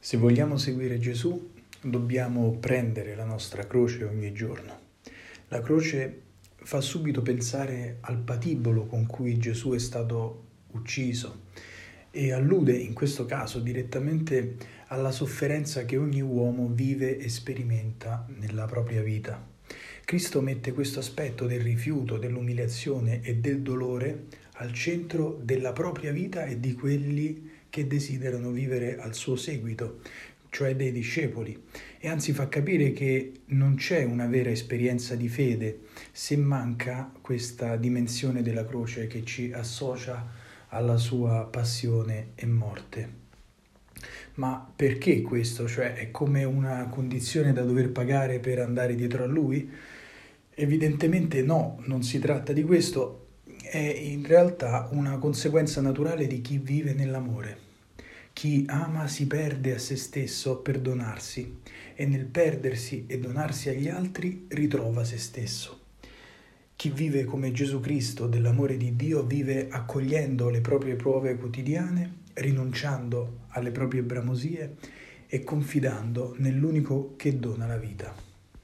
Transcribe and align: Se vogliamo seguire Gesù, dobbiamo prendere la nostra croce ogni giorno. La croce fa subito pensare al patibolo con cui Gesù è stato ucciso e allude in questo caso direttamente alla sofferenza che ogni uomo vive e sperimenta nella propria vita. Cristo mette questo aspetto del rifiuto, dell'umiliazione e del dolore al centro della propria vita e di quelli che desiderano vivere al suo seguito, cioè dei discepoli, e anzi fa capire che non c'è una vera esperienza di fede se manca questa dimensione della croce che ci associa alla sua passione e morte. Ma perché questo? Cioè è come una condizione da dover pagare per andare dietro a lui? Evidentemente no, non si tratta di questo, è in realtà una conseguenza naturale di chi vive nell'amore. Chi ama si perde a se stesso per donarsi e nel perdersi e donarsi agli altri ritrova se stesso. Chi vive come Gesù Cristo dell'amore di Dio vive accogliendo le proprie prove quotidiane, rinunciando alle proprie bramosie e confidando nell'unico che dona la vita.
Se 0.00 0.16
vogliamo 0.16 0.56
seguire 0.56 0.98
Gesù, 1.00 1.50
dobbiamo 1.82 2.52
prendere 2.52 3.16
la 3.16 3.24
nostra 3.24 3.66
croce 3.66 4.04
ogni 4.04 4.32
giorno. 4.32 4.78
La 5.48 5.60
croce 5.60 6.22
fa 6.54 6.80
subito 6.80 7.20
pensare 7.20 7.98
al 8.02 8.18
patibolo 8.18 8.86
con 8.86 9.06
cui 9.06 9.38
Gesù 9.38 9.72
è 9.72 9.78
stato 9.80 10.44
ucciso 10.70 11.46
e 12.12 12.32
allude 12.32 12.74
in 12.74 12.94
questo 12.94 13.26
caso 13.26 13.58
direttamente 13.58 14.56
alla 14.86 15.10
sofferenza 15.10 15.84
che 15.84 15.96
ogni 15.96 16.22
uomo 16.22 16.68
vive 16.68 17.18
e 17.18 17.28
sperimenta 17.28 18.24
nella 18.38 18.66
propria 18.66 19.02
vita. 19.02 19.44
Cristo 20.04 20.40
mette 20.40 20.72
questo 20.72 21.00
aspetto 21.00 21.46
del 21.46 21.60
rifiuto, 21.60 22.18
dell'umiliazione 22.18 23.20
e 23.20 23.34
del 23.34 23.62
dolore 23.62 24.26
al 24.60 24.72
centro 24.72 25.40
della 25.42 25.72
propria 25.72 26.12
vita 26.12 26.44
e 26.44 26.58
di 26.58 26.74
quelli 26.74 27.50
che 27.70 27.86
desiderano 27.86 28.50
vivere 28.50 28.98
al 28.98 29.14
suo 29.14 29.36
seguito, 29.36 30.00
cioè 30.50 30.74
dei 30.74 30.90
discepoli, 30.90 31.64
e 31.98 32.08
anzi 32.08 32.32
fa 32.32 32.48
capire 32.48 32.92
che 32.92 33.32
non 33.46 33.76
c'è 33.76 34.02
una 34.04 34.26
vera 34.26 34.50
esperienza 34.50 35.14
di 35.14 35.28
fede 35.28 35.80
se 36.10 36.36
manca 36.36 37.12
questa 37.20 37.76
dimensione 37.76 38.42
della 38.42 38.64
croce 38.64 39.06
che 39.06 39.24
ci 39.24 39.52
associa 39.52 40.26
alla 40.68 40.96
sua 40.96 41.44
passione 41.44 42.28
e 42.34 42.46
morte. 42.46 43.26
Ma 44.34 44.70
perché 44.74 45.22
questo? 45.22 45.68
Cioè 45.68 45.94
è 45.94 46.10
come 46.10 46.44
una 46.44 46.86
condizione 46.88 47.52
da 47.52 47.62
dover 47.62 47.90
pagare 47.90 48.38
per 48.38 48.60
andare 48.60 48.94
dietro 48.94 49.24
a 49.24 49.26
lui? 49.26 49.70
Evidentemente 50.54 51.42
no, 51.42 51.80
non 51.86 52.02
si 52.02 52.18
tratta 52.18 52.52
di 52.52 52.62
questo, 52.62 53.27
è 53.70 53.78
in 53.78 54.26
realtà 54.26 54.88
una 54.92 55.18
conseguenza 55.18 55.80
naturale 55.80 56.26
di 56.26 56.40
chi 56.40 56.58
vive 56.58 56.94
nell'amore. 56.94 57.66
Chi 58.32 58.64
ama 58.68 59.08
si 59.08 59.26
perde 59.26 59.74
a 59.74 59.78
se 59.78 59.96
stesso 59.96 60.58
per 60.58 60.80
donarsi 60.80 61.60
e 61.94 62.06
nel 62.06 62.26
perdersi 62.26 63.04
e 63.06 63.18
donarsi 63.18 63.68
agli 63.68 63.88
altri 63.88 64.46
ritrova 64.48 65.04
se 65.04 65.18
stesso. 65.18 65.80
Chi 66.76 66.90
vive 66.90 67.24
come 67.24 67.50
Gesù 67.50 67.80
Cristo 67.80 68.28
dell'amore 68.28 68.76
di 68.76 68.94
Dio 68.94 69.24
vive 69.24 69.68
accogliendo 69.68 70.48
le 70.48 70.60
proprie 70.60 70.94
prove 70.94 71.36
quotidiane, 71.36 72.18
rinunciando 72.34 73.40
alle 73.48 73.72
proprie 73.72 74.02
bramosie 74.02 74.76
e 75.26 75.42
confidando 75.42 76.36
nell'unico 76.38 77.14
che 77.16 77.38
dona 77.38 77.66
la 77.66 77.76
vita. 77.76 78.27